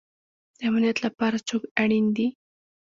د 0.57 0.59
امنیت 0.69 0.97
لپاره 1.05 1.37
څوک 1.47 1.61
اړین 1.81 2.05
دی؟ 2.15 2.27